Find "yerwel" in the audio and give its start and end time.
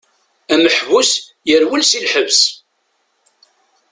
1.49-1.83